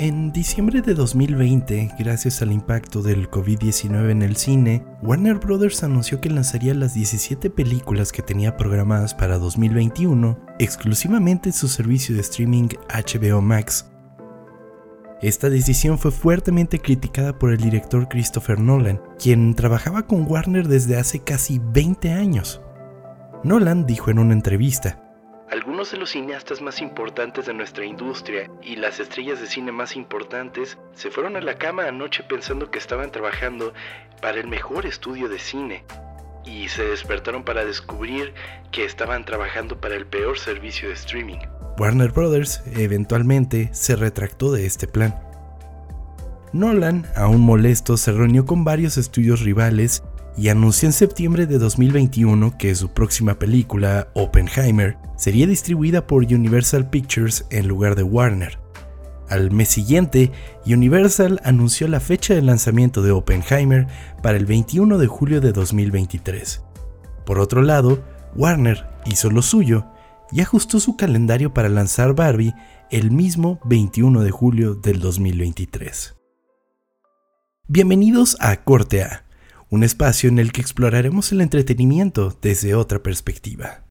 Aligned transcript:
En 0.00 0.30
diciembre 0.30 0.80
de 0.80 0.94
2020, 0.94 1.96
gracias 1.98 2.40
al 2.40 2.52
impacto 2.52 3.02
del 3.02 3.28
COVID-19 3.28 4.12
en 4.12 4.22
el 4.22 4.36
cine, 4.36 4.84
Warner 5.02 5.38
Bros. 5.38 5.82
anunció 5.82 6.20
que 6.20 6.30
lanzaría 6.30 6.72
las 6.72 6.94
17 6.94 7.50
películas 7.50 8.12
que 8.12 8.22
tenía 8.22 8.56
programadas 8.56 9.12
para 9.12 9.38
2021 9.38 10.38
exclusivamente 10.60 11.48
en 11.48 11.52
su 11.52 11.66
servicio 11.66 12.14
de 12.14 12.20
streaming 12.20 12.68
HBO 12.88 13.42
Max. 13.42 13.90
Esta 15.20 15.50
decisión 15.50 15.98
fue 15.98 16.12
fuertemente 16.12 16.78
criticada 16.78 17.36
por 17.36 17.50
el 17.50 17.58
director 17.58 18.08
Christopher 18.08 18.60
Nolan, 18.60 19.00
quien 19.18 19.56
trabajaba 19.56 20.06
con 20.06 20.30
Warner 20.30 20.68
desde 20.68 20.96
hace 20.96 21.18
casi 21.18 21.60
20 21.72 22.12
años. 22.12 22.60
Nolan 23.42 23.84
dijo 23.84 24.12
en 24.12 24.20
una 24.20 24.34
entrevista, 24.34 25.07
algunos 25.50 25.90
de 25.90 25.98
los 25.98 26.10
cineastas 26.10 26.60
más 26.60 26.80
importantes 26.80 27.46
de 27.46 27.54
nuestra 27.54 27.84
industria 27.84 28.50
y 28.62 28.76
las 28.76 29.00
estrellas 29.00 29.40
de 29.40 29.46
cine 29.46 29.72
más 29.72 29.96
importantes 29.96 30.76
se 30.94 31.10
fueron 31.10 31.36
a 31.36 31.40
la 31.40 31.56
cama 31.56 31.86
anoche 31.86 32.22
pensando 32.22 32.70
que 32.70 32.78
estaban 32.78 33.10
trabajando 33.10 33.72
para 34.20 34.38
el 34.38 34.46
mejor 34.46 34.84
estudio 34.84 35.28
de 35.28 35.38
cine 35.38 35.84
y 36.44 36.68
se 36.68 36.84
despertaron 36.84 37.44
para 37.44 37.64
descubrir 37.64 38.34
que 38.70 38.84
estaban 38.84 39.24
trabajando 39.24 39.80
para 39.80 39.96
el 39.96 40.06
peor 40.06 40.38
servicio 40.38 40.88
de 40.88 40.94
streaming. 40.94 41.38
Warner 41.78 42.10
Brothers 42.10 42.62
eventualmente 42.76 43.70
se 43.72 43.96
retractó 43.96 44.52
de 44.52 44.66
este 44.66 44.86
plan. 44.86 45.14
Nolan, 46.52 47.06
aún 47.14 47.40
molesto, 47.40 47.96
se 47.96 48.12
reunió 48.12 48.46
con 48.46 48.64
varios 48.64 48.96
estudios 48.96 49.40
rivales 49.40 50.02
y 50.38 50.50
anunció 50.50 50.86
en 50.88 50.92
septiembre 50.92 51.46
de 51.46 51.58
2021 51.58 52.56
que 52.56 52.72
su 52.76 52.90
próxima 52.90 53.40
película, 53.40 54.08
Oppenheimer, 54.14 54.96
sería 55.16 55.48
distribuida 55.48 56.06
por 56.06 56.22
Universal 56.22 56.88
Pictures 56.88 57.44
en 57.50 57.66
lugar 57.66 57.96
de 57.96 58.04
Warner. 58.04 58.60
Al 59.28 59.50
mes 59.50 59.68
siguiente, 59.68 60.30
Universal 60.64 61.40
anunció 61.42 61.88
la 61.88 61.98
fecha 61.98 62.34
de 62.34 62.42
lanzamiento 62.42 63.02
de 63.02 63.10
Oppenheimer 63.10 63.88
para 64.22 64.38
el 64.38 64.46
21 64.46 64.98
de 64.98 65.06
julio 65.08 65.40
de 65.40 65.52
2023. 65.52 66.62
Por 67.26 67.40
otro 67.40 67.62
lado, 67.62 68.04
Warner 68.36 68.86
hizo 69.06 69.30
lo 69.30 69.42
suyo 69.42 69.86
y 70.30 70.40
ajustó 70.40 70.78
su 70.78 70.96
calendario 70.96 71.52
para 71.52 71.68
lanzar 71.68 72.14
Barbie 72.14 72.54
el 72.92 73.10
mismo 73.10 73.58
21 73.64 74.22
de 74.22 74.30
julio 74.30 74.76
del 74.76 75.00
2023. 75.00 76.14
Bienvenidos 77.66 78.36
a 78.40 78.56
Corte 78.62 79.02
A 79.02 79.27
un 79.70 79.84
espacio 79.84 80.30
en 80.30 80.38
el 80.38 80.52
que 80.52 80.60
exploraremos 80.60 81.30
el 81.32 81.40
entretenimiento 81.40 82.36
desde 82.40 82.74
otra 82.74 83.02
perspectiva. 83.02 83.84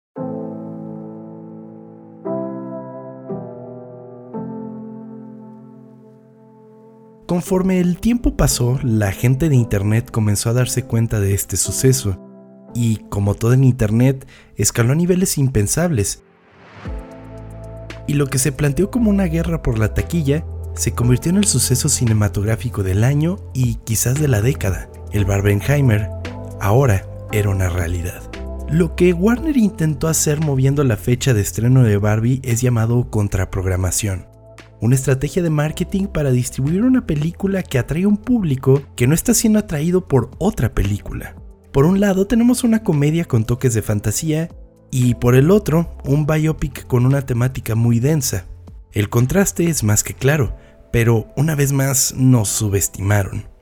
Conforme 7.28 7.80
el 7.80 8.00
tiempo 8.00 8.38
pasó, 8.38 8.80
la 8.84 9.12
gente 9.12 9.50
de 9.50 9.56
Internet 9.56 10.10
comenzó 10.12 10.50
a 10.50 10.54
darse 10.54 10.86
cuenta 10.86 11.20
de 11.20 11.34
este 11.34 11.58
suceso, 11.58 12.18
y 12.74 12.98
como 13.10 13.36
todo 13.36 13.54
en 13.54 13.66
Internet, 13.66 14.26
escaló 14.56 14.94
a 14.94 14.96
niveles 14.96 15.38
impensables. 15.38 16.24
Y 18.08 18.14
lo 18.14 18.28
que 18.28 18.40
se 18.40 18.54
planteó 18.54 18.90
como 18.90 19.10
una 19.10 19.26
guerra 19.26 19.62
por 19.62 19.78
la 19.78 19.94
taquilla 19.94 20.46
se 20.74 20.94
convirtió 20.94 21.32
en 21.32 21.38
el 21.38 21.46
suceso 21.46 21.90
cinematográfico 21.90 22.82
del 22.82 23.04
año 23.04 23.38
y 23.54 23.76
quizás 23.76 24.20
de 24.22 24.30
la 24.30 24.42
década. 24.42 24.90
El 25.18 25.26
Barbenheimer 25.26 26.12
ahora 26.62 27.04
era 27.32 27.50
una 27.50 27.70
realidad. 27.70 28.22
Lo 28.70 28.96
que 28.96 29.14
Warner 29.14 29.58
intentó 29.58 30.10
hacer 30.10 30.42
moviendo 30.42 30.84
la 30.84 30.96
fecha 30.96 31.34
de 31.34 31.42
estreno 31.42 31.82
de 31.82 31.98
Barbie 31.98 32.40
es 32.44 32.62
llamado 32.62 33.10
contraprogramación, 33.10 34.28
una 34.80 34.94
estrategia 34.94 35.42
de 35.42 35.50
marketing 35.50 36.06
para 36.06 36.30
distribuir 36.30 36.84
una 36.84 37.08
película 37.08 37.64
que 37.64 37.80
atrae 37.80 38.04
a 38.04 38.08
un 38.08 38.18
público 38.18 38.84
que 38.96 39.08
no 39.08 39.16
está 39.16 39.34
siendo 39.34 39.58
atraído 39.58 40.08
por 40.08 40.30
otra 40.38 40.76
película. 40.76 41.36
Por 41.72 41.86
un 41.86 42.00
lado 42.00 42.28
tenemos 42.28 42.64
una 42.64 42.84
comedia 42.84 43.26
con 43.26 43.44
toques 43.44 43.74
de 43.74 43.82
fantasía 43.82 44.50
y 44.92 45.16
por 45.16 45.34
el 45.34 45.50
otro 45.50 45.98
un 46.06 46.28
biopic 46.28 46.86
con 46.86 47.08
una 47.08 47.24
temática 47.24 47.74
muy 47.74 48.00
densa. 48.00 48.46
El 48.92 49.10
contraste 49.10 49.68
es 49.68 49.84
más 49.84 50.04
que 50.04 50.14
claro, 50.14 50.56
pero 50.92 51.26
una 51.36 51.56
vez 51.56 51.74
más 51.74 52.14
nos 52.16 52.50
subestimaron. 52.50 53.57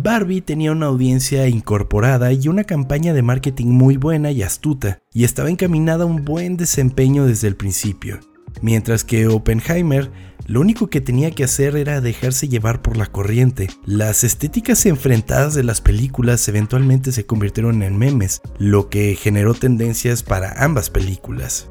Barbie 0.00 0.42
tenía 0.42 0.70
una 0.70 0.86
audiencia 0.86 1.48
incorporada 1.48 2.32
y 2.32 2.46
una 2.46 2.62
campaña 2.62 3.12
de 3.12 3.22
marketing 3.22 3.66
muy 3.66 3.96
buena 3.96 4.30
y 4.30 4.44
astuta, 4.44 5.00
y 5.12 5.24
estaba 5.24 5.50
encaminada 5.50 6.04
a 6.04 6.06
un 6.06 6.24
buen 6.24 6.56
desempeño 6.56 7.26
desde 7.26 7.48
el 7.48 7.56
principio. 7.56 8.20
Mientras 8.62 9.02
que 9.02 9.26
Oppenheimer 9.26 10.12
lo 10.46 10.60
único 10.60 10.86
que 10.86 11.00
tenía 11.00 11.32
que 11.32 11.42
hacer 11.42 11.76
era 11.76 12.00
dejarse 12.00 12.46
llevar 12.46 12.80
por 12.80 12.96
la 12.96 13.06
corriente. 13.06 13.68
Las 13.84 14.22
estéticas 14.22 14.86
enfrentadas 14.86 15.54
de 15.54 15.64
las 15.64 15.80
películas 15.80 16.46
eventualmente 16.46 17.10
se 17.10 17.26
convirtieron 17.26 17.82
en 17.82 17.98
memes, 17.98 18.40
lo 18.56 18.90
que 18.90 19.16
generó 19.16 19.52
tendencias 19.52 20.22
para 20.22 20.62
ambas 20.62 20.90
películas. 20.90 21.68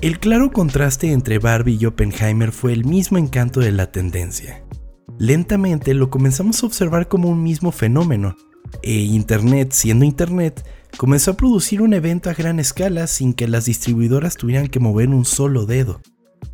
El 0.00 0.18
claro 0.18 0.50
contraste 0.50 1.12
entre 1.12 1.38
Barbie 1.38 1.78
y 1.80 1.86
Oppenheimer 1.86 2.50
fue 2.50 2.72
el 2.72 2.84
mismo 2.84 3.16
encanto 3.16 3.60
de 3.60 3.70
la 3.70 3.92
tendencia. 3.92 4.63
Lentamente 5.18 5.94
lo 5.94 6.10
comenzamos 6.10 6.62
a 6.62 6.66
observar 6.66 7.08
como 7.08 7.28
un 7.28 7.42
mismo 7.42 7.72
fenómeno, 7.72 8.36
e 8.82 8.92
Internet, 8.92 9.72
siendo 9.72 10.04
Internet, 10.04 10.64
comenzó 10.96 11.32
a 11.32 11.36
producir 11.36 11.82
un 11.82 11.94
evento 11.94 12.30
a 12.30 12.34
gran 12.34 12.58
escala 12.60 13.06
sin 13.06 13.32
que 13.32 13.48
las 13.48 13.66
distribuidoras 13.66 14.36
tuvieran 14.36 14.68
que 14.68 14.80
mover 14.80 15.08
un 15.08 15.24
solo 15.24 15.66
dedo. 15.66 16.00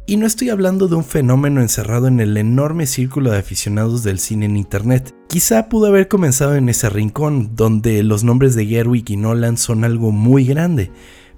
Y 0.07 0.17
no 0.17 0.27
estoy 0.27 0.51
hablando 0.51 0.89
de 0.89 0.97
un 0.97 1.05
fenómeno 1.05 1.61
encerrado 1.61 2.09
en 2.09 2.21
el 2.21 2.37
enorme 2.37 2.87
círculo 2.87 3.31
de 3.31 3.39
aficionados 3.39 4.03
del 4.03 4.19
cine 4.19 4.47
en 4.47 4.57
Internet. 4.57 5.15
Quizá 5.29 5.69
pudo 5.69 5.87
haber 5.87 6.09
comenzado 6.09 6.57
en 6.57 6.69
ese 6.69 6.91
rincón, 6.91 7.55
donde 7.55 8.03
los 8.03 8.25
nombres 8.25 8.55
de 8.55 8.67
Gerwig 8.67 9.09
y 9.11 9.17
Nolan 9.17 9.57
son 9.57 9.85
algo 9.85 10.11
muy 10.11 10.45
grande, 10.45 10.91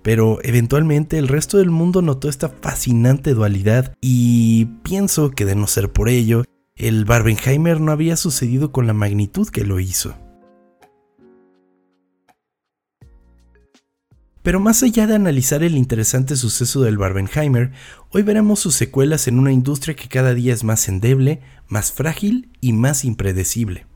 pero 0.02 0.38
eventualmente 0.42 1.18
el 1.18 1.28
resto 1.28 1.58
del 1.58 1.70
mundo 1.70 2.02
notó 2.02 2.28
esta 2.28 2.48
fascinante 2.48 3.34
dualidad 3.34 3.94
y 4.00 4.66
pienso 4.82 5.30
que 5.30 5.44
de 5.44 5.54
no 5.54 5.66
ser 5.66 5.92
por 5.92 6.08
ello, 6.08 6.44
el 6.82 7.04
Barbenheimer 7.04 7.80
no 7.80 7.92
había 7.92 8.16
sucedido 8.16 8.72
con 8.72 8.88
la 8.88 8.92
magnitud 8.92 9.48
que 9.48 9.64
lo 9.64 9.78
hizo. 9.78 10.16
Pero 14.42 14.58
más 14.58 14.82
allá 14.82 15.06
de 15.06 15.14
analizar 15.14 15.62
el 15.62 15.76
interesante 15.76 16.34
suceso 16.34 16.80
del 16.80 16.98
Barbenheimer, 16.98 17.70
hoy 18.10 18.24
veremos 18.24 18.58
sus 18.58 18.74
secuelas 18.74 19.28
en 19.28 19.38
una 19.38 19.52
industria 19.52 19.94
que 19.94 20.08
cada 20.08 20.34
día 20.34 20.52
es 20.52 20.64
más 20.64 20.88
endeble, 20.88 21.40
más 21.68 21.92
frágil 21.92 22.50
y 22.60 22.72
más 22.72 23.04
impredecible. 23.04 23.86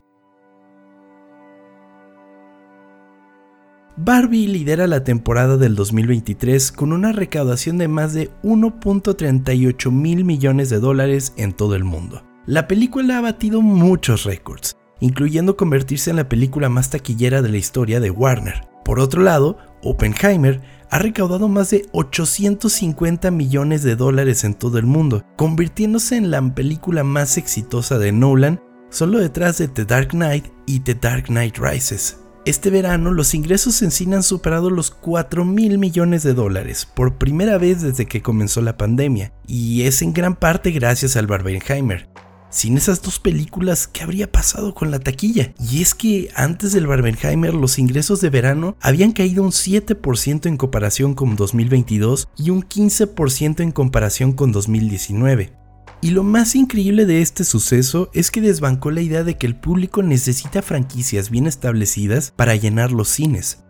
Barbie 3.97 4.47
lidera 4.47 4.87
la 4.87 5.03
temporada 5.03 5.57
del 5.57 5.75
2023 5.75 6.71
con 6.71 6.93
una 6.93 7.11
recaudación 7.11 7.77
de 7.79 7.89
más 7.89 8.13
de 8.13 8.31
1.38 8.43 9.91
mil 9.91 10.23
millones 10.23 10.69
de 10.69 10.79
dólares 10.79 11.33
en 11.35 11.51
todo 11.51 11.75
el 11.75 11.83
mundo. 11.83 12.23
La 12.47 12.65
película 12.65 13.17
ha 13.17 13.21
batido 13.21 13.61
muchos 13.61 14.23
récords, 14.23 14.77
incluyendo 15.01 15.57
convertirse 15.57 16.11
en 16.11 16.15
la 16.15 16.29
película 16.29 16.69
más 16.69 16.89
taquillera 16.89 17.41
de 17.41 17.49
la 17.49 17.57
historia 17.57 17.99
de 17.99 18.09
Warner. 18.09 18.69
Por 18.85 19.01
otro 19.01 19.21
lado, 19.21 19.57
Oppenheimer 19.83 20.61
ha 20.89 20.97
recaudado 20.97 21.49
más 21.49 21.71
de 21.71 21.85
850 21.91 23.31
millones 23.31 23.83
de 23.83 23.97
dólares 23.97 24.45
en 24.45 24.53
todo 24.53 24.77
el 24.77 24.85
mundo, 24.85 25.25
convirtiéndose 25.35 26.15
en 26.15 26.31
la 26.31 26.41
película 26.55 27.03
más 27.03 27.37
exitosa 27.37 27.99
de 27.99 28.13
Nolan, 28.13 28.61
solo 28.89 29.19
detrás 29.19 29.57
de 29.57 29.67
The 29.67 29.83
Dark 29.83 30.11
Knight 30.11 30.45
y 30.65 30.79
The 30.79 30.95
Dark 30.95 31.25
Knight 31.25 31.57
Rises. 31.57 32.21
Este 32.45 32.69
verano 32.69 33.11
los 33.11 33.33
ingresos 33.33 33.81
en 33.81 33.91
cine 33.91 34.15
han 34.15 34.23
superado 34.23 34.69
los 34.69 34.89
4 34.89 35.43
mil 35.43 35.77
millones 35.79 36.23
de 36.23 36.33
dólares 36.33 36.85
por 36.85 37.17
primera 37.17 37.57
vez 37.57 37.81
desde 37.81 38.05
que 38.05 38.21
comenzó 38.21 38.61
la 38.61 38.77
pandemia, 38.77 39.33
y 39.45 39.81
es 39.81 40.01
en 40.01 40.13
gran 40.13 40.33
parte 40.33 40.71
gracias 40.71 41.17
al 41.17 41.27
Barbenheimer, 41.27 42.07
sin 42.49 42.77
esas 42.77 43.01
dos 43.01 43.19
películas, 43.19 43.87
¿qué 43.87 44.03
habría 44.03 44.31
pasado 44.31 44.73
con 44.73 44.89
la 44.91 44.99
taquilla? 44.99 45.53
Y 45.59 45.81
es 45.81 45.93
que 45.93 46.29
antes 46.35 46.71
del 46.71 46.87
Barbenheimer 46.87 47.53
los 47.53 47.77
ingresos 47.77 48.21
de 48.21 48.29
verano 48.29 48.77
habían 48.81 49.11
caído 49.11 49.43
un 49.43 49.51
7% 49.51 50.45
en 50.45 50.57
comparación 50.57 51.13
con 51.13 51.35
2022 51.35 52.29
y 52.37 52.49
un 52.49 52.63
15% 52.63 53.61
en 53.61 53.71
comparación 53.71 54.33
con 54.33 54.51
2019. 54.51 55.53
Y 55.99 56.11
lo 56.11 56.23
más 56.23 56.55
increíble 56.55 57.05
de 57.05 57.21
este 57.21 57.43
suceso 57.43 58.09
es 58.13 58.29
que 58.29 58.39
desbancó 58.39 58.91
la 58.91 59.01
idea 59.01 59.23
de 59.23 59.37
que 59.37 59.47
el 59.47 59.55
público 59.55 60.03
necesita 60.03 60.61
franquicias 60.61 61.29
bien 61.29 61.47
establecidas 61.47 62.31
para 62.35 62.55
llenar 62.55 62.91
los 62.91 63.09
cines. 63.09 63.63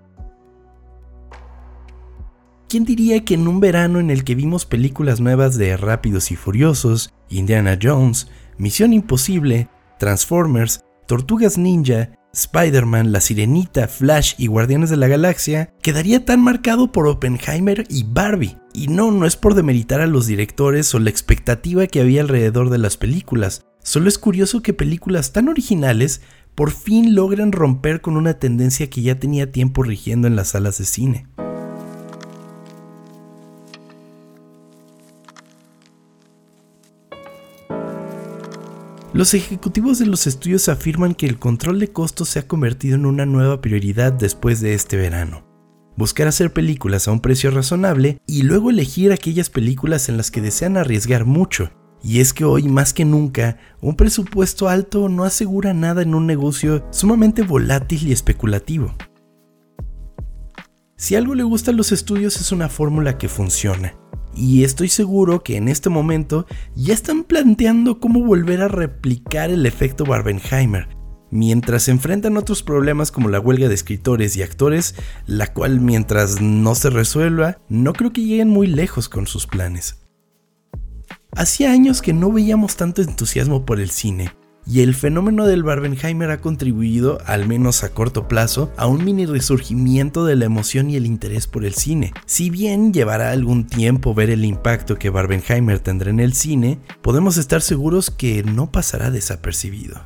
¿Quién 2.68 2.84
diría 2.84 3.24
que 3.24 3.36
en 3.36 3.48
un 3.48 3.62
verano 3.62 4.02
en 4.02 4.12
el 4.12 4.26
que 4.26 4.36
vimos 4.36 4.66
películas 4.66 5.22
nuevas 5.22 5.58
de 5.58 5.78
Rápidos 5.78 6.32
y 6.32 6.36
Furiosos, 6.36 7.14
Indiana 7.30 7.80
Jones, 7.82 8.28
Misión 8.58 8.94
Imposible, 8.94 9.70
Transformers, 10.00 10.82
Tortugas 11.06 11.58
Ninja, 11.58 12.12
Spider-Man, 12.34 13.12
La 13.12 13.22
Sirenita, 13.22 13.88
Flash 13.88 14.34
y 14.38 14.48
Guardianes 14.48 14.90
de 14.90 14.98
la 14.98 15.08
Galaxia 15.08 15.74
quedaría 15.82 16.26
tan 16.26 16.42
marcado 16.42 16.92
por 16.92 17.08
Oppenheimer 17.08 17.86
y 17.90 18.04
Barbie. 18.04 18.58
Y 18.74 18.88
no, 18.88 19.12
no 19.12 19.26
es 19.26 19.36
por 19.36 19.56
demeritar 19.56 20.02
a 20.02 20.08
los 20.08 20.28
directores 20.28 20.94
o 20.94 21.00
la 21.00 21.10
expectativa 21.10 21.88
que 21.88 22.02
había 22.02 22.22
alrededor 22.22 22.70
de 22.70 22.78
las 22.78 22.98
películas, 22.98 23.66
solo 23.82 24.10
es 24.10 24.18
curioso 24.18 24.62
que 24.62 24.74
películas 24.74 25.34
tan 25.34 25.50
originales 25.50 26.22
por 26.56 26.72
fin 26.72 27.16
logran 27.16 27.52
romper 27.52 28.02
con 28.02 28.18
una 28.18 28.40
tendencia 28.40 28.90
que 28.90 29.02
ya 29.02 29.20
tenía 29.20 29.52
tiempo 29.52 29.84
rigiendo 29.84 30.28
en 30.28 30.36
las 30.36 30.50
salas 30.50 30.78
de 30.80 30.86
cine. 30.86 31.28
Los 39.18 39.34
ejecutivos 39.34 39.98
de 39.98 40.06
los 40.06 40.28
estudios 40.28 40.70
afirman 40.70 41.16
que 41.16 41.26
el 41.26 41.40
control 41.40 41.80
de 41.80 41.92
costos 41.92 42.30
se 42.30 42.38
ha 42.38 42.48
convertido 42.48 42.94
en 42.94 43.08
una 43.08 43.26
nueva 43.26 43.62
prioridad 43.62 44.14
después 44.14 44.62
de 44.62 44.76
este 44.76 44.96
verano. 44.96 45.44
Buscar 45.98 46.28
hacer 46.28 46.54
películas 46.54 47.08
a 47.08 47.12
un 47.12 47.20
precio 47.20 47.50
razonable 47.50 48.20
y 48.28 48.44
luego 48.44 48.70
elegir 48.70 49.12
aquellas 49.12 49.50
películas 49.50 50.08
en 50.08 50.18
las 50.18 50.30
que 50.30 50.40
desean 50.40 50.78
arriesgar 50.78 51.26
mucho. 51.26 51.72
Y 52.04 52.20
es 52.20 52.32
que 52.32 52.46
hoy 52.46 52.68
más 52.68 52.94
que 52.94 53.06
nunca, 53.06 53.58
un 53.82 53.96
presupuesto 53.96 54.70
alto 54.70 55.10
no 55.10 55.24
asegura 55.24 55.74
nada 55.74 56.04
en 56.04 56.14
un 56.14 56.28
negocio 56.28 56.86
sumamente 56.92 57.42
volátil 57.42 58.08
y 58.08 58.12
especulativo. 58.12 58.94
Si 60.96 61.16
algo 61.16 61.34
le 61.34 61.42
gusta 61.42 61.72
a 61.72 61.74
los 61.74 61.92
estudios 61.92 62.40
es 62.40 62.52
una 62.52 62.70
fórmula 62.70 63.18
que 63.18 63.30
funciona, 63.30 63.96
y 64.38 64.64
estoy 64.64 64.88
seguro 64.88 65.44
que 65.44 65.58
en 65.58 65.68
este 65.68 65.90
momento 65.90 66.46
ya 66.76 66.94
están 66.94 67.24
planteando 67.24 68.00
cómo 68.00 68.24
volver 68.24 68.62
a 68.62 68.68
replicar 68.68 69.50
el 69.50 69.66
efecto 69.66 70.06
Barbenheimer, 70.06 70.88
mientras 71.32 71.84
se 71.84 71.92
enfrentan 71.92 72.38
otros 72.38 72.62
problemas 72.62 73.12
como 73.12 73.30
la 73.30 73.40
huelga 73.40 73.68
de 73.68 73.74
escritores 73.74 74.38
y 74.38 74.44
actores, 74.44 74.96
la 75.26 75.54
cual 75.54 75.82
mientras 75.82 76.40
no 76.40 76.76
se 76.76 76.90
resuelva, 76.90 77.58
no 77.68 77.94
creo 77.94 78.14
que 78.14 78.24
lleguen 78.24 78.50
muy 78.50 78.68
lejos 78.68 79.10
con 79.10 79.26
sus 79.26 79.48
planes. 79.48 80.06
Hacía 81.36 81.72
años 81.72 82.02
que 82.02 82.14
no 82.14 82.32
veíamos 82.32 82.78
tanto 82.78 83.02
entusiasmo 83.02 83.66
por 83.66 83.80
el 83.80 83.90
cine, 83.90 84.32
y 84.68 84.82
el 84.82 84.94
fenómeno 84.96 85.46
del 85.46 85.64
Barbenheimer 85.64 86.30
ha 86.30 86.42
contribuido, 86.42 87.20
al 87.26 87.48
menos 87.48 87.84
a 87.84 87.90
corto 87.90 88.28
plazo, 88.28 88.72
a 88.76 88.88
un 88.88 89.06
mini 89.06 89.26
resurgimiento 89.26 90.26
de 90.26 90.36
la 90.36 90.46
emoción 90.46 90.90
y 90.90 90.98
el 90.98 91.06
interés 91.06 91.48
por 91.48 91.66
el 91.66 91.74
cine. 91.74 92.14
Si 92.26 92.50
bien 92.50 92.94
llevará 92.94 93.32
algún 93.32 93.66
tiempo 93.66 94.14
ver 94.14 94.30
el 94.30 94.44
impacto 94.44 94.98
que 94.98 95.10
Barbenheimer 95.10 95.80
tendrá 95.80 96.10
en 96.10 96.20
el 96.20 96.34
cine, 96.34 96.80
podemos 97.02 97.38
estar 97.38 97.62
seguros 97.62 98.12
que 98.12 98.44
no 98.44 98.72
pasará 98.72 99.10
desapercibido. 99.10 100.02